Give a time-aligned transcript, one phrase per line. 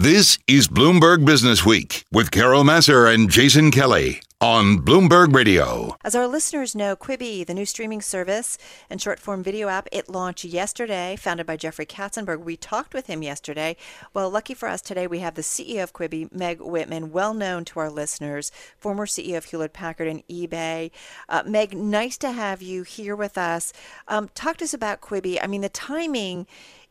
[0.00, 5.94] This is Bloomberg Business Week with Carol Massar and Jason Kelly on Bloomberg Radio.
[6.02, 8.56] As our listeners know, Quibi, the new streaming service
[8.88, 12.40] and short form video app, it launched yesterday, founded by Jeffrey Katzenberg.
[12.40, 13.76] We talked with him yesterday.
[14.14, 17.66] Well, lucky for us today, we have the CEO of Quibi, Meg Whitman, well known
[17.66, 20.92] to our listeners, former CEO of Hewlett Packard and eBay.
[21.28, 23.74] Uh, Meg, nice to have you here with us.
[24.08, 25.38] Um, talk to us about Quibi.
[25.42, 26.46] I mean, the timing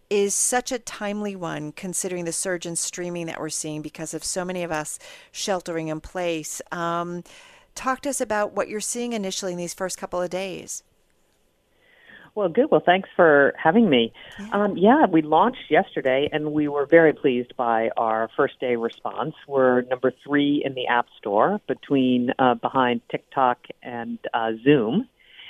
[0.10, 4.24] is such a timely one considering the surge in streaming that we're seeing because of
[4.24, 5.00] so many of us
[5.32, 6.62] sheltering in place.
[6.72, 7.24] Um,
[7.76, 10.84] talk to us about what you're seeing initially in these first couple of days.
[12.36, 12.72] Well, good.
[12.72, 14.14] Well, thanks for having me.
[14.40, 14.50] Yeah.
[14.54, 19.34] Um, yeah, we launched yesterday, and we were very pleased by our first day response.
[19.48, 25.10] We're number three in the App Store, between uh, behind TikTok and uh, Zoom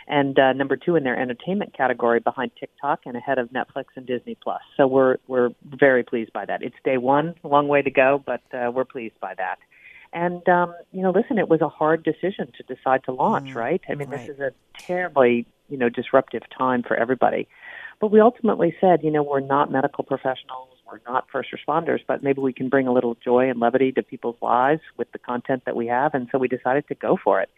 [0.10, 4.08] and uh, number two in their entertainment category behind TikTok and ahead of Netflix and
[4.08, 4.62] Disney Plus.
[4.76, 6.64] So we're we're very pleased by that.
[6.64, 9.60] It's day one, a long way to go, but uh, we're pleased by that.
[10.12, 13.56] And um, you know, listen, it was a hard decision to decide to launch, mm,
[13.56, 13.82] right?
[13.88, 14.20] I mean, right.
[14.20, 17.48] this is a terribly you know disruptive time for everybody.
[18.02, 22.24] But we ultimately said, you know, we're not medical professionals, we're not first responders, but
[22.24, 25.64] maybe we can bring a little joy and levity to people's lives with the content
[25.66, 27.50] that we have, and so we decided to go for it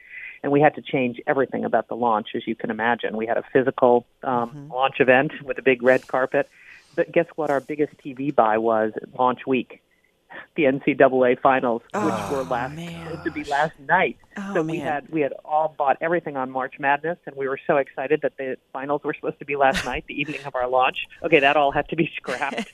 [0.44, 3.16] and we had to change everything about the launch, as you can imagine.
[3.16, 4.72] We had a physical um, mm-hmm.
[4.72, 6.50] launch event with a big red carpet.
[6.96, 7.50] But guess what?
[7.50, 9.82] Our biggest TV buy was launch week,
[10.56, 13.24] the NCAA finals, oh, which were last man.
[13.24, 14.18] to be last night.
[14.36, 14.88] Oh, so we man.
[14.88, 18.36] had we had all bought everything on March Madness, and we were so excited that
[18.38, 20.98] the finals were supposed to be last night, the evening of our launch.
[21.24, 22.66] Okay, that all had to be scrapped.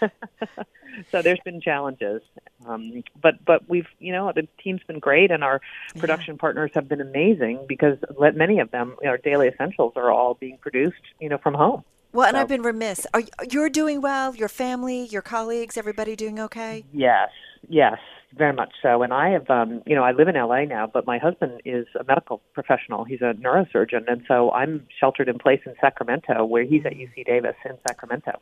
[1.12, 2.22] so there's been challenges,
[2.66, 5.60] um, but but we've you know the team's been great, and our
[5.98, 6.40] production yeah.
[6.40, 10.58] partners have been amazing because let many of them, our daily essentials, are all being
[10.58, 11.84] produced you know from home.
[12.12, 12.40] Well, and so.
[12.40, 13.06] I've been remiss.
[13.14, 14.34] Are you're doing well?
[14.34, 16.84] Your family, your colleagues, everybody doing okay?
[16.92, 17.30] Yes,
[17.68, 17.98] yes,
[18.36, 19.02] very much so.
[19.02, 21.86] And I have, um, you know, I live in LA now, but my husband is
[21.98, 23.04] a medical professional.
[23.04, 27.26] He's a neurosurgeon, and so I'm sheltered in place in Sacramento, where he's at UC
[27.26, 28.40] Davis in Sacramento.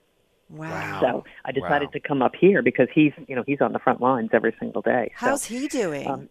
[0.51, 1.01] Wow.
[1.01, 1.93] So I decided wow.
[1.93, 4.83] to come up here because he's, you know, he's on the front lines every single
[4.83, 5.13] day.
[5.15, 6.09] How's so, he doing?
[6.09, 6.29] Um,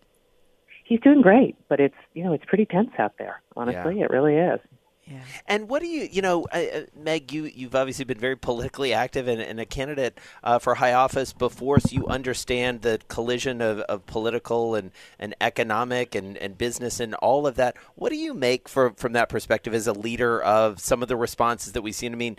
[0.84, 3.42] he's doing great, but it's, you know, it's pretty tense out there.
[3.56, 4.06] Honestly, yeah.
[4.06, 4.60] it really is.
[5.06, 5.22] Yeah.
[5.48, 9.28] And what do you, you know, uh, Meg, you, you've obviously been very politically active
[9.28, 13.80] and, and a candidate uh, for high office before, so you understand the collision of,
[13.82, 17.76] of political and, and economic and, and business and all of that.
[17.96, 21.16] What do you make for, from that perspective as a leader of some of the
[21.16, 22.14] responses that we've seen?
[22.14, 22.38] I mean,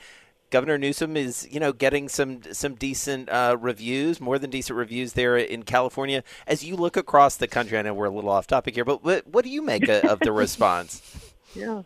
[0.50, 5.12] Governor Newsom is, you know, getting some some decent uh, reviews, more than decent reviews
[5.12, 6.24] there in California.
[6.46, 9.04] As you look across the country, I know we're a little off topic here, but
[9.04, 11.02] what, what do you make of the response?
[11.52, 11.82] Yeah.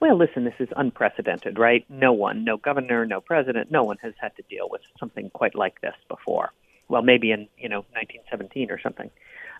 [0.00, 1.84] Well, listen, this is unprecedented, right?
[1.88, 5.54] No one, no governor, no president, no one has had to deal with something quite
[5.54, 6.50] like this before.
[6.88, 9.08] Well, maybe in you know 1917 or something.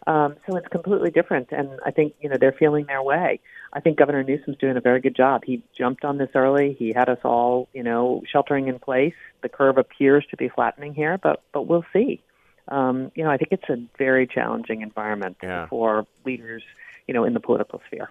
[0.08, 3.40] Um, so it's completely different, and I think you know they're feeling their way.
[3.74, 5.42] I think Governor Newsom's doing a very good job.
[5.44, 6.74] He jumped on this early.
[6.78, 9.12] He had us all, you know, sheltering in place.
[9.42, 12.22] The curve appears to be flattening here, but but we'll see.
[12.68, 15.66] Um, you know, I think it's a very challenging environment yeah.
[15.66, 16.62] for leaders,
[17.06, 18.10] you know, in the political sphere.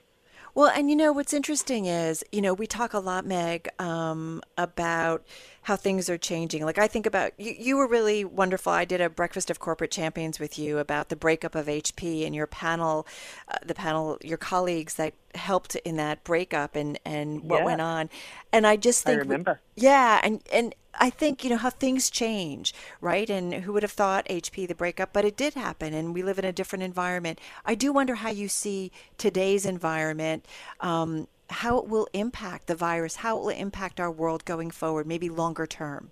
[0.57, 4.41] Well, and you know what's interesting is, you know, we talk a lot, Meg, um,
[4.57, 5.23] about
[5.61, 6.65] how things are changing.
[6.65, 8.71] Like I think about you, you were really wonderful.
[8.71, 12.33] I did a breakfast of corporate champions with you about the breakup of HP and
[12.33, 13.05] your panel,
[13.47, 17.65] uh, the panel, your colleagues that helped in that breakup and and what yeah.
[17.65, 18.09] went on.
[18.51, 19.59] And I just think, I remember.
[19.75, 23.29] yeah, and and I think, you know, how things change, right?
[23.29, 26.39] And who would have thought HP, the breakup, but it did happen and we live
[26.39, 27.39] in a different environment.
[27.65, 30.45] I do wonder how you see today's environment,
[30.79, 35.07] um, how it will impact the virus, how it will impact our world going forward,
[35.07, 36.11] maybe longer term.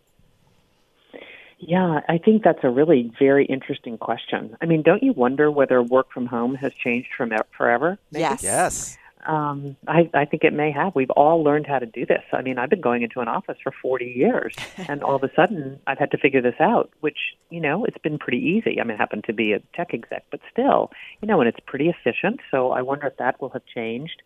[1.57, 4.57] Yeah, I think that's a really very interesting question.
[4.61, 7.97] I mean, don't you wonder whether work from home has changed from forever?
[8.11, 8.21] Maybe?
[8.21, 8.43] Yes.
[8.43, 8.97] Yes.
[9.25, 10.93] Um, I, I think it may have.
[10.95, 12.23] We've all learned how to do this.
[12.31, 14.55] I mean, I've been going into an office for 40 years,
[14.87, 17.17] and all of a sudden I've had to figure this out, which,
[17.49, 18.79] you know, it's been pretty easy.
[18.79, 20.91] I mean, I happen to be a tech exec, but still,
[21.21, 22.39] you know, and it's pretty efficient.
[22.51, 24.21] So I wonder if that will have changed.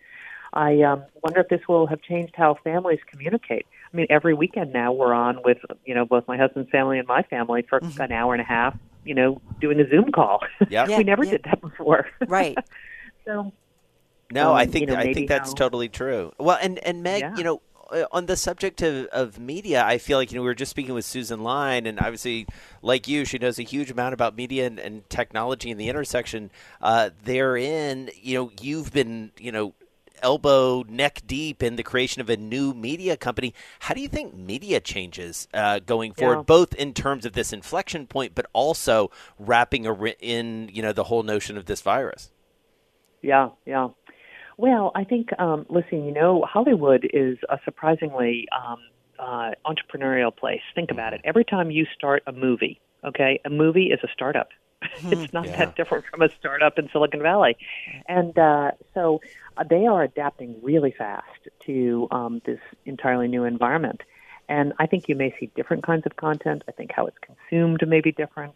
[0.54, 3.68] I um, wonder if this will have changed how families communicate.
[3.94, 7.07] I mean, every weekend now we're on with, you know, both my husband's family and
[7.07, 8.01] my family for mm-hmm.
[8.01, 8.75] an hour and a half,
[9.06, 10.40] you know, doing a Zoom call.
[10.69, 10.88] Yep.
[10.98, 11.31] we never yeah.
[11.31, 12.07] did that before.
[12.28, 12.57] Right.
[13.25, 13.54] so
[14.31, 16.31] no, um, I think you know, I think that's totally true.
[16.38, 17.36] Well, and and Meg, yeah.
[17.36, 17.62] you know,
[17.92, 20.70] uh, on the subject of, of media, I feel like you know we were just
[20.70, 22.48] speaking with Susan Lyne, and obviously,
[22.81, 26.52] like you, she knows a huge amount about media and, and technology and the intersection
[26.81, 28.10] uh, therein.
[28.22, 29.74] You know, you've been you know
[30.22, 33.54] elbow neck deep in the creation of a new media company.
[33.80, 36.44] How do you think media changes uh, going forward, Yeah.
[36.44, 41.06] both in terms of this inflection point, but also wrapping a, in you know the
[41.06, 42.32] whole notion of this virus?
[43.22, 43.90] Yeah, yeah.
[44.60, 48.80] Well, I think, um, listen, you know, Hollywood is a surprisingly um,
[49.18, 50.60] uh, entrepreneurial place.
[50.76, 51.22] Think about it.
[51.24, 54.50] Every time you start a movie, okay, a movie is a startup.
[55.06, 55.60] it's not Yeah.
[55.60, 57.56] that different from a startup in Silicon Valley.
[58.10, 59.22] And uh, so
[59.56, 64.02] uh, they are adapting really fast to um, this entirely new environment.
[64.50, 66.64] And I think you may see different kinds of content.
[66.68, 68.56] I think how it's consumed may be different.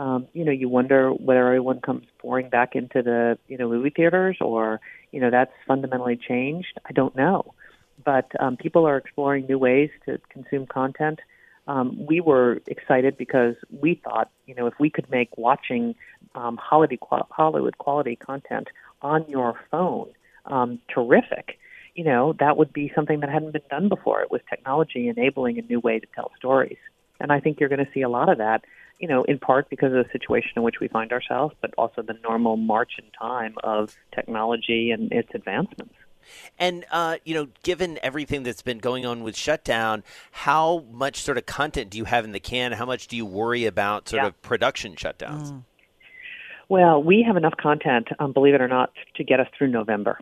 [0.00, 3.90] Um, you know, you wonder whether everyone comes pouring back into the you know movie
[3.90, 4.80] theaters, or
[5.12, 6.78] you know that's fundamentally changed.
[6.86, 7.52] I don't know,
[8.02, 11.20] but um, people are exploring new ways to consume content.
[11.68, 15.94] Um, we were excited because we thought, you know, if we could make watching
[16.34, 18.68] um, Hollywood quality content
[19.02, 20.08] on your phone
[20.46, 21.58] um, terrific,
[21.94, 24.22] you know, that would be something that hadn't been done before.
[24.22, 26.78] It was technology enabling a new way to tell stories,
[27.20, 28.64] and I think you're going to see a lot of that
[29.00, 32.02] you know, in part because of the situation in which we find ourselves, but also
[32.02, 35.94] the normal march in time of technology and its advancements.
[36.58, 41.38] And uh, you know, given everything that's been going on with shutdown, how much sort
[41.38, 42.72] of content do you have in the can?
[42.72, 44.28] How much do you worry about sort Yeah.
[44.28, 45.62] of production shutdowns?
[46.68, 50.20] Well, we have enough content, um, believe it or not, to get us through November.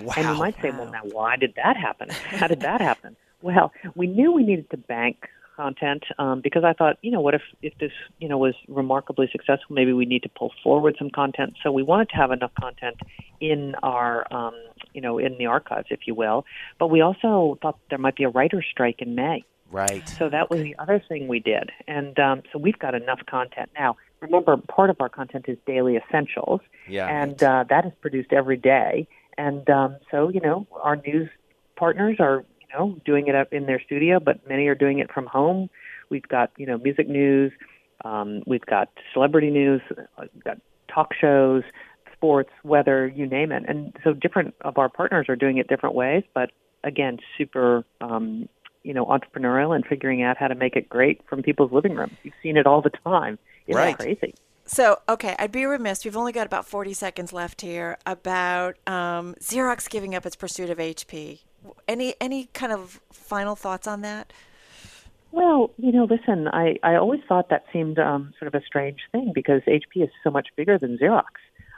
[0.00, 0.12] Wow.
[0.16, 2.10] And you might say, well, now why did that happen?
[2.10, 3.16] How did that happen?
[3.42, 5.28] Well, we knew we needed to bank
[5.64, 9.28] content um, because I thought, you know, what if if this you know was remarkably
[9.36, 9.70] successful?
[9.80, 11.50] Maybe we need to pull forward some content.
[11.62, 12.96] So we wanted to have enough content
[13.50, 14.54] in our um,
[14.94, 16.38] you know in the archives, if you will.
[16.80, 19.38] But we also thought there might be a writer's strike in May.
[19.82, 20.08] right.
[20.18, 21.66] So that was the other thing we did.
[21.86, 23.90] And um, so we've got enough content now.
[24.26, 26.60] Remember, part of our content is daily essentials,
[26.96, 27.06] Yeah.
[27.22, 29.06] and uh, that is produced every day.
[29.46, 31.28] And um, so, you know, our news
[31.76, 32.38] partners are,
[32.68, 35.70] you know, doing it up in their studio, but many are doing it from home.
[36.10, 37.52] We've got, you know, music news,
[38.04, 40.58] um, we've got celebrity news, uh, we've got
[40.92, 41.62] talk shows,
[42.12, 43.64] sports, weather, you name it.
[43.68, 46.50] And so, different of our partners are doing it different ways, but
[46.84, 47.84] again, super.
[48.00, 48.48] Um,
[48.84, 52.16] you know, entrepreneurial and figuring out how to make it great from people's living rooms.
[52.22, 53.38] You've seen it all the time.
[53.66, 53.98] It's Right.
[53.98, 54.34] crazy.
[54.64, 56.04] So, okay, I'd be remiss.
[56.04, 60.70] We've only got about 40 seconds left here about um, Xerox giving up its pursuit
[60.70, 61.40] of HP.
[61.86, 64.32] Any any kind of final thoughts on that?
[65.30, 69.00] Well, you know, listen, I, I always thought that seemed um, sort of a strange
[69.12, 71.24] thing because HP is so much bigger than Xerox.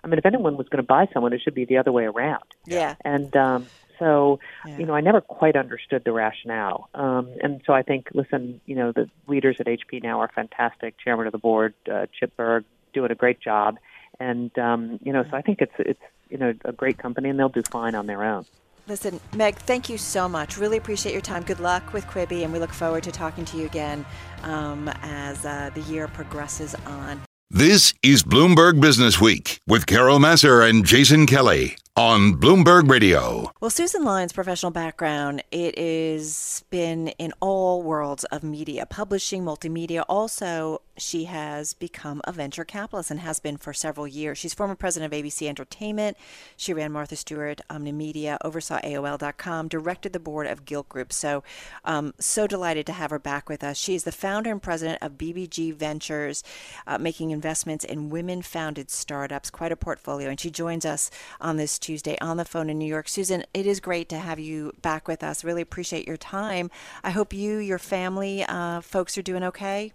[0.05, 2.05] I mean, if anyone was going to buy someone, it should be the other way
[2.05, 2.45] around.
[2.65, 2.95] Yeah.
[3.05, 3.67] And um,
[3.99, 4.79] so, Yeah.
[4.79, 6.89] you know, I never quite understood the rationale.
[6.95, 10.97] Um, and so I think, listen, you know, the leaders at HP now are fantastic.
[10.99, 13.79] Chairman of the board, uh, Chip Bergh, doing a great job.
[14.21, 16.01] And, um, you know, so I think it's, it's,
[16.31, 18.47] you know, a great company and they'll do fine on their own.
[18.91, 20.59] Listen, Meg, thank you so much.
[20.59, 21.45] Really appreciate your time.
[21.45, 24.05] Good luck with Quibi, and we look forward to talking to you again
[24.43, 27.21] um, as uh, the year progresses on.
[27.51, 33.53] This is Bloomberg Business Week with Carol Massar and Jason Kelly on Bloomberg Radio.
[33.61, 40.05] Well, Susan Lyne's professional background, it is been in all worlds of media, publishing, multimedia.
[40.09, 44.39] Also, she has become a venture capitalist and has been for several years.
[44.39, 46.17] She's former president of ABC Entertainment.
[46.57, 51.13] She ran Martha Stewart, Omnimedia, oversaw AOL.com, directed the board of Gilt Group.
[51.13, 51.43] So,
[51.85, 53.79] um, so delighted to have her back with us.
[53.79, 56.43] She is the founder and president of BBG Ventures,
[56.87, 60.29] uh, making investments in women founded startups, quite a portfolio.
[60.29, 63.09] And she joins us on this Tuesday on the phone in New York.
[63.09, 65.45] Susan, it is great to have you back with us.
[65.45, 66.71] Really appreciate your time.
[67.03, 69.93] I hope you, your family, uh, folks are doing okay.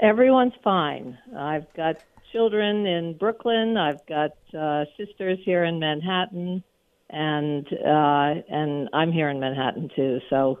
[0.00, 1.18] Everyone's fine.
[1.36, 1.96] I've got
[2.32, 3.76] children in Brooklyn.
[3.76, 6.62] I've got uh, sisters here in Manhattan,
[7.08, 10.20] and uh, and I'm here in Manhattan too.
[10.28, 10.60] So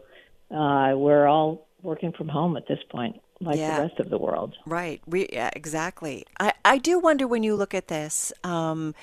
[0.50, 3.76] uh, we're all working from home at this point, like Yeah.
[3.76, 4.54] the rest of the world.
[4.66, 5.00] Right.
[5.06, 6.24] We, yeah, exactly.
[6.40, 8.94] I, I do wonder when you look at this, um,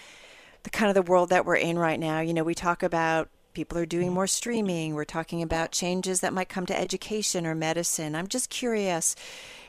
[0.64, 2.20] the kind of the world that we're in right now.
[2.20, 4.96] You know, we talk about people are doing more streaming.
[4.96, 8.16] We're talking about changes that might come to education or medicine.
[8.16, 9.16] I'm just curious,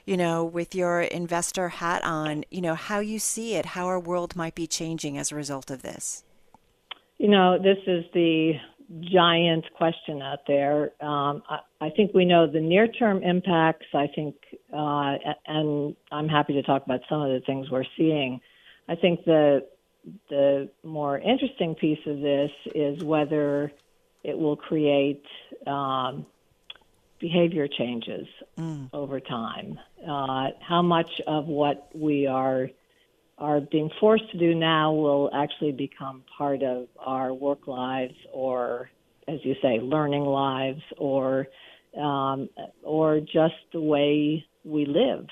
[0.04, 4.00] you know, with your investor hat on, you know, how you see it, how our
[4.00, 6.24] world might be changing as a result of this.
[7.18, 8.52] You know, this is the
[9.12, 10.90] giant question out there.
[11.00, 13.86] Um, I, I think we know the near term impacts.
[13.94, 14.34] I think,
[14.72, 18.40] uh, and I'm happy to talk about some of the things we're seeing.
[18.88, 19.66] I think the
[20.28, 23.72] the more interesting piece of this is whether
[24.22, 25.24] it will create
[25.66, 26.26] um,
[27.24, 28.26] behavior changes
[28.92, 29.78] over time.
[30.06, 32.68] Uh, how much of what we are
[33.38, 38.90] are being forced to do now will actually become part of our work lives or,
[39.26, 41.46] as you say, learning lives or
[41.98, 42.50] um,
[42.82, 45.26] or just the way we live.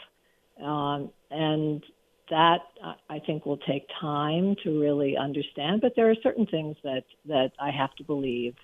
[0.64, 1.82] Um, and
[2.30, 2.60] that
[3.10, 5.82] I think will take time to really understand.
[5.82, 8.54] But there are certain things that that I have to believe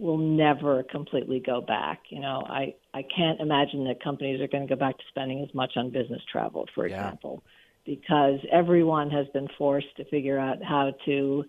[0.00, 2.00] will never completely go back.
[2.08, 5.42] You know, I I can't imagine that companies are going to go back to spending
[5.42, 6.96] as much on business travel, for yeah.
[6.96, 7.42] example,
[7.84, 11.44] because everyone has been forced to figure out how to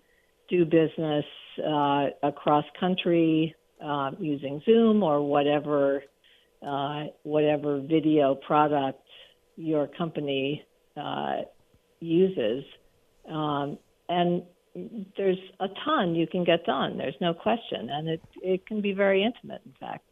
[0.48, 1.24] do business
[1.66, 6.02] uh, across country uh, using Zoom or whatever
[6.66, 9.02] uh, whatever video product
[9.56, 10.62] your company
[10.96, 11.38] uh,
[12.00, 12.64] uses.
[13.28, 13.78] Um,
[14.08, 14.42] and
[15.16, 16.96] there's a ton you can get done.
[16.96, 20.04] There's no question, and it it can be very intimate, in fact.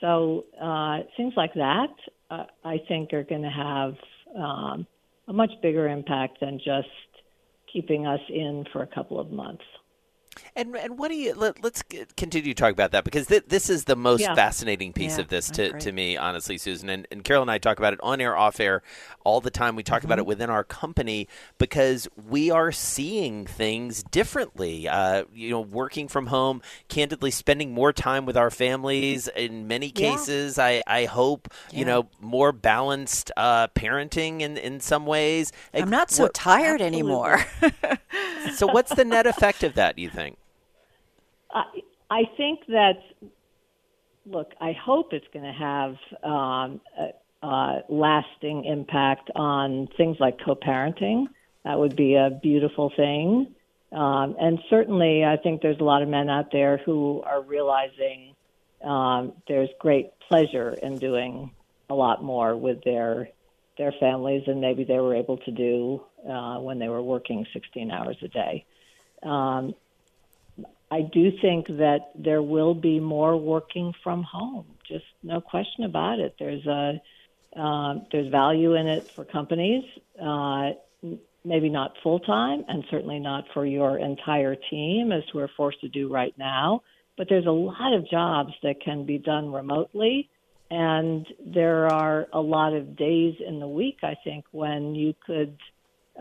[0.00, 1.92] So uh, things like that,
[2.30, 3.94] uh, I think, are going to have
[4.36, 4.86] um,
[5.26, 6.88] a much bigger impact than just
[7.72, 9.64] keeping us in for a couple of months.
[10.58, 11.84] And and what do you let, us
[12.16, 14.34] continue to talk about that because th- this is the most yeah.
[14.34, 16.90] fascinating piece yeah, of this to, to me, honestly, Susan.
[16.90, 18.82] And, and Carol and I talk about it on air, off air,
[19.22, 19.76] all the time.
[19.76, 20.06] We talk mm-hmm.
[20.06, 24.88] about it within our company because we are seeing things differently.
[24.88, 29.28] Uh, you know, working from home, candidly, spending more time with our families.
[29.28, 30.64] In many cases, yeah.
[30.64, 35.52] I I hope you know more balanced uh, parenting in in some ways.
[35.72, 36.98] I'm not so tired absolutely.
[36.98, 37.46] anymore.
[38.56, 40.00] so, what's the net effect of that?
[40.00, 40.36] You think?
[41.50, 43.02] I, think that,
[44.26, 50.38] look, I hope it's going to have um, a, a lasting impact on things like
[50.44, 51.26] co parenting.
[51.64, 53.54] That would be a beautiful thing.
[53.92, 58.34] Um, and certainly, I think there's a lot of men out there who are realizing
[58.84, 61.50] um, there's great pleasure in doing
[61.88, 63.28] a lot more with their
[63.78, 67.90] their families than maybe they were able to do uh, when they were working 16
[67.92, 68.66] hours a day.
[69.22, 69.72] Um,
[70.90, 74.66] I do think that there will be more working from home.
[74.86, 76.34] Just no question about it.
[76.38, 77.00] There's a
[77.56, 79.82] uh, there's value in it for companies,
[80.22, 80.70] uh,
[81.44, 85.88] maybe not full time, and certainly not for your entire team, as we're forced to
[85.88, 86.82] do right now.
[87.16, 90.28] But there's a lot of jobs that can be done remotely,
[90.70, 95.56] and there are a lot of days in the week, I think, when you could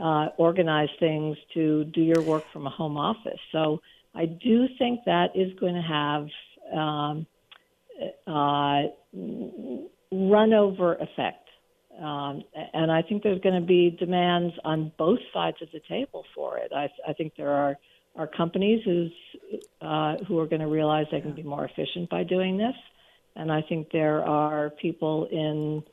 [0.02, 3.40] uh, organize things to do your work from a home office.
[3.52, 3.82] So
[4.18, 6.28] I do think that is going to have
[6.76, 7.28] um,
[8.26, 8.82] uh,
[10.12, 11.48] run over effect.
[12.02, 12.44] Um,
[12.74, 16.58] and I think there's going to be demands on both sides of the table for
[16.58, 16.72] it.
[16.76, 17.78] I, I think there are,
[18.16, 19.12] are companies who's,
[19.82, 22.76] uh, who are going to realize they can be more efficient by doing this.
[23.36, 25.84] And I think there are people in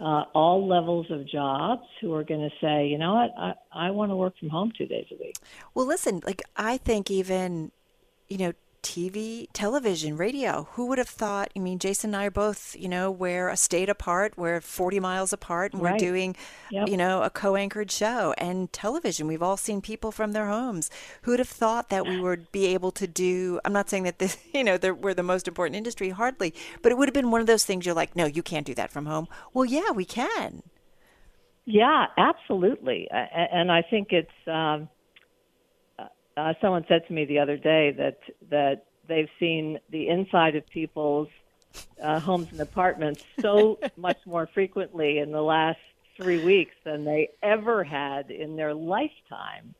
[0.00, 3.90] uh, all levels of jobs who are going to say, you know what, I, I
[3.90, 5.36] want to work from home two days a week.
[5.74, 7.70] Well, listen, like I think even,
[8.28, 10.68] you know, TV, television, radio.
[10.72, 11.50] Who would have thought?
[11.56, 15.00] I mean, Jason and I are both, you know, we're a state apart, we're 40
[15.00, 15.92] miles apart, and right.
[15.92, 16.36] we're doing,
[16.70, 16.88] yep.
[16.88, 18.34] you know, a co anchored show.
[18.38, 20.90] And television, we've all seen people from their homes.
[21.22, 23.60] Who would have thought that we would be able to do?
[23.64, 26.98] I'm not saying that this, you know, we're the most important industry, hardly, but it
[26.98, 29.06] would have been one of those things you're like, no, you can't do that from
[29.06, 29.28] home.
[29.52, 30.62] Well, yeah, we can.
[31.66, 33.08] Yeah, absolutely.
[33.10, 34.88] And I think it's, um,
[36.40, 38.18] uh, someone said to me the other day that
[38.48, 41.28] that they've seen the inside of people's
[42.02, 45.78] uh, homes and apartments so much more frequently in the last
[46.16, 49.74] three weeks than they ever had in their lifetime.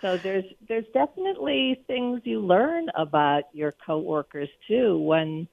[0.00, 5.48] So there's there's definitely things you learn about your coworkers too when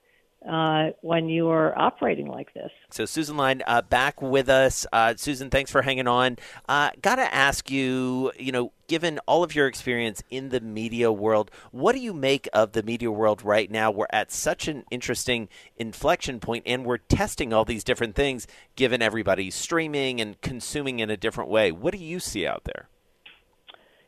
[0.47, 2.71] uh, when you are operating like this.
[2.89, 4.85] So, Susan Lyne, uh, back with us.
[4.91, 6.37] Uh, Susan, thanks for hanging on.
[6.67, 11.11] Uh, Got to ask you, you know, given all of your experience in the media
[11.11, 13.89] world, what do you make of the media world right now?
[13.89, 15.47] We're at such an interesting
[15.77, 18.45] inflection point, and we're testing all these different things,
[18.75, 21.71] given everybody's streaming and consuming in a different way.
[21.71, 22.89] What do you see out there?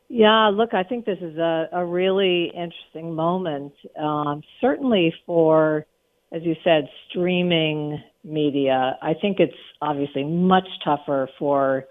[0.08, 5.84] Yeah, look, I think this is a, a really interesting moment, um, certainly for
[6.32, 11.84] as you said, streaming media, I think it's obviously much tougher for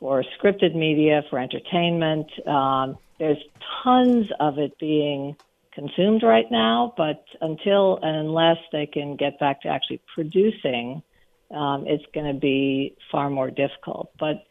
[0.00, 2.26] for scripted media, for entertainment.
[2.46, 3.38] Um, there's
[3.82, 5.34] tons of it being
[5.72, 11.02] consumed right now, but until and unless they can get back to actually producing,
[11.50, 14.12] um, it's going to be far more difficult.
[14.20, 14.44] But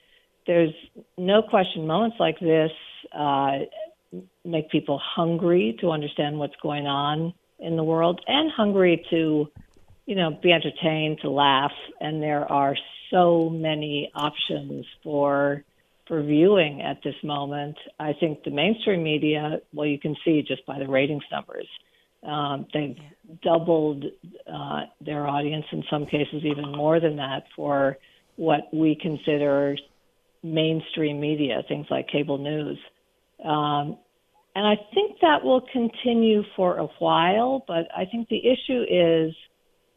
[0.47, 0.73] there's
[1.17, 2.71] no question moments like this
[3.17, 3.59] uh,
[4.43, 9.47] make people hungry to understand what's going on in the world and hungry to,
[10.05, 11.71] you know, be entertained, to laugh.
[11.99, 12.75] And there are
[13.11, 15.63] so many options for
[16.07, 17.75] for viewing at this moment.
[17.99, 21.67] I think the mainstream media, well, you can see just by the ratings numbers,
[22.23, 23.35] um, they've yeah.
[23.43, 24.05] doubled
[24.51, 27.97] uh, their audience, in some cases, even more than that, for
[28.37, 29.75] what we consider
[30.43, 32.79] mainstream media, things like cable news.
[33.43, 33.97] Um,
[34.57, 39.35] and I think that will continue for a while, but I think the issue is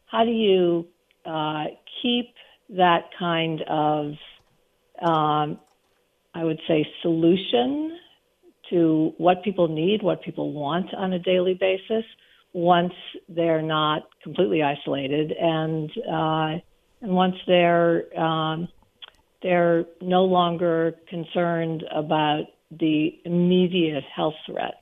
[0.05, 0.85] how do you
[1.25, 1.63] uh,
[2.03, 2.27] keep
[2.69, 4.13] that kind of,
[5.01, 5.59] um,
[6.35, 7.97] I would say, solution
[8.69, 12.05] to what people need, what people want on a daily basis,
[12.53, 12.93] once
[13.29, 16.61] they're not completely isolated and uh,
[17.01, 18.67] and once they're um,
[19.41, 24.81] they're no longer concerned about the immediate health threat.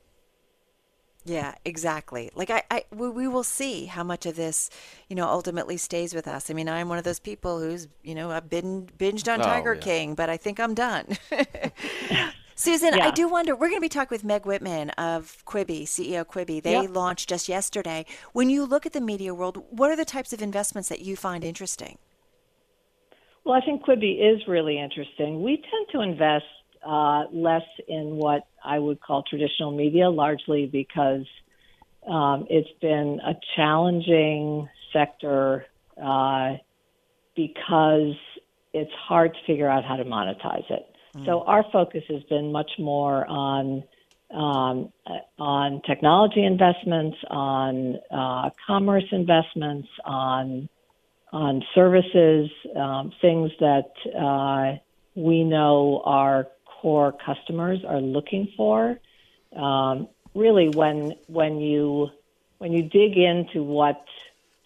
[1.25, 2.31] Yeah, exactly.
[2.33, 4.69] Like I, I we, we will see how much of this,
[5.09, 6.49] you know, ultimately stays with us.
[6.49, 9.43] I mean, I'm one of those people who's, you know, I've been binged on oh,
[9.43, 9.81] Tiger yeah.
[9.81, 11.05] King, but I think I'm done.
[12.55, 13.07] Susan, yeah.
[13.07, 13.55] I do wonder.
[13.55, 16.61] We're going to be talking with Meg Whitman of Quibi, CEO Quibi.
[16.61, 16.89] They yep.
[16.93, 18.05] launched just yesterday.
[18.33, 21.15] When you look at the media world, what are the types of investments that you
[21.15, 21.97] find interesting?
[23.45, 25.41] Well, I think Quibi is really interesting.
[25.41, 26.45] We tend to invest
[26.85, 31.25] uh, less in what I would call traditional media, largely because
[32.07, 35.65] um, it's been a challenging sector
[36.01, 36.53] uh,
[37.35, 38.15] because
[38.73, 40.85] it's hard to figure out how to monetize it.
[41.15, 41.25] Mm.
[41.25, 43.83] So our focus has been much more on
[44.31, 44.93] um,
[45.39, 50.69] on technology investments, on uh, commerce investments, on
[51.31, 54.77] on services, um, things that uh,
[55.15, 56.47] we know our
[56.81, 58.99] core customers are looking for.
[59.55, 62.09] Um, really, when when you
[62.59, 64.05] when you dig into what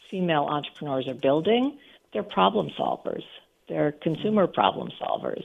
[0.10, 1.78] female entrepreneurs are building,
[2.12, 3.24] they're problem solvers.
[3.68, 5.44] They're consumer problem solvers.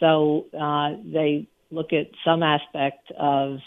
[0.00, 3.58] So uh, they look at some aspect of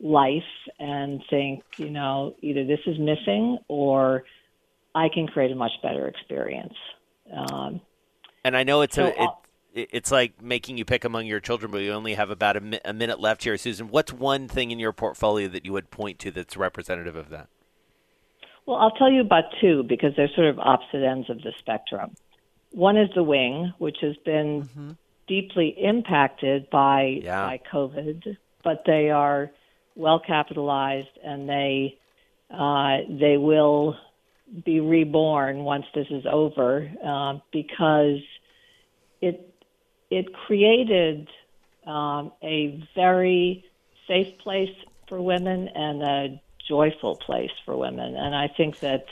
[0.00, 0.42] life
[0.78, 4.24] and think, you know, either this is missing or
[4.94, 6.74] I can create a much better experience.
[7.32, 7.80] Um,
[8.44, 9.30] and I know it's so a, it,
[9.76, 12.80] it's like making you pick among your children, but you only have about a, mi-
[12.84, 13.88] a minute left here, Susan.
[13.88, 17.48] What's one thing in your portfolio that you would point to that's representative of that?
[18.64, 22.16] Well, I'll tell you about two because they're sort of opposite ends of the spectrum.
[22.72, 24.90] One is the wing, which has been mm-hmm
[25.26, 27.46] deeply impacted by yeah.
[27.46, 29.50] by COVID, but they are
[29.94, 31.98] well capitalized and they
[32.50, 33.96] uh, they will
[34.64, 38.20] be reborn once this is over uh, because
[39.20, 39.45] it
[40.10, 41.28] it created
[41.86, 43.64] um, a very
[44.06, 44.74] safe place
[45.08, 49.06] for women and a joyful place for women, and I think that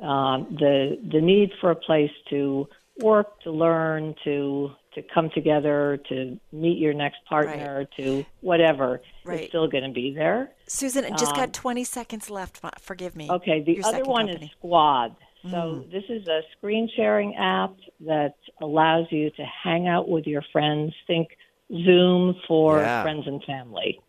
[0.00, 2.68] um, the the need for a place to
[2.98, 7.88] work, to learn, to to come together, to meet your next partner, right.
[7.98, 9.42] to whatever, right.
[9.42, 10.50] is still going to be there.
[10.66, 12.60] Susan, I just um, got 20 seconds left.
[12.80, 13.30] Forgive me.
[13.30, 14.46] Okay, the other one company.
[14.46, 15.14] is Squad.
[15.50, 15.90] So mm.
[15.90, 20.92] this is a screen sharing app that allows you to hang out with your friends.
[21.06, 21.28] Think
[21.70, 23.02] Zoom for yeah.
[23.02, 24.00] friends and family.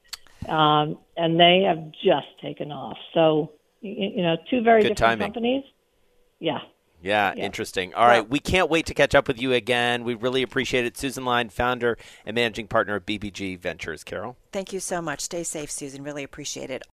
[0.47, 2.97] Um, and they have just taken off.
[3.13, 5.27] So, you, you know, two very Good different timing.
[5.27, 5.63] companies.
[6.39, 6.59] Yeah.
[7.01, 7.93] Yeah, yeah, interesting.
[7.93, 10.03] All right, we can't wait to catch up with you again.
[10.03, 10.97] We really appreciate it.
[10.97, 11.95] Susan Lyne, founder
[12.25, 14.03] and managing partner of BBG Ventures.
[14.03, 14.35] Carol.
[14.51, 15.21] Thank you so much.
[15.21, 16.03] Stay safe, Susan.
[16.03, 16.87] Really appreciate it.